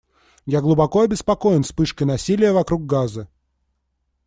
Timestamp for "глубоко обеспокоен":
0.61-1.61